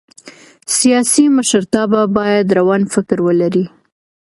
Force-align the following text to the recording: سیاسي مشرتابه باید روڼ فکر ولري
سیاسي 0.77 1.25
مشرتابه 1.37 2.01
باید 2.17 2.47
روڼ 2.57 2.81
فکر 2.93 3.17
ولري 3.25 3.65